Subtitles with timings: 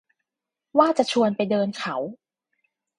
[0.77, 1.95] ว่าจะชวนไปเดินเขา